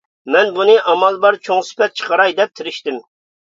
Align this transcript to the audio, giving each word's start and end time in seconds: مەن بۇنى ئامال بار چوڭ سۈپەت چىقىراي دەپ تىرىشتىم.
مەن 0.35 0.47
بۇنى 0.55 0.77
ئامال 0.93 1.19
بار 1.25 1.37
چوڭ 1.49 1.61
سۈپەت 1.67 1.95
چىقىراي 2.01 2.35
دەپ 2.41 2.57
تىرىشتىم. 2.63 2.99